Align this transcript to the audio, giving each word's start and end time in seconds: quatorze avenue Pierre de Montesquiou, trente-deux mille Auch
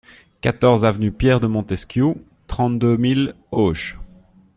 quatorze 0.41 0.83
avenue 0.83 1.11
Pierre 1.11 1.39
de 1.39 1.45
Montesquiou, 1.45 2.15
trente-deux 2.47 2.97
mille 2.97 3.35
Auch 3.51 3.97